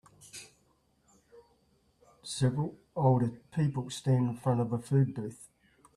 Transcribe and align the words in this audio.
Several 2.23 2.75
older 2.95 3.39
people 3.55 3.91
stand 3.91 4.29
in 4.31 4.35
front 4.37 4.59
of 4.59 4.73
a 4.73 4.79
food 4.79 5.13
booth. 5.13 5.47